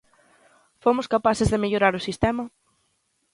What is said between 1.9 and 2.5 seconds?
o sistema?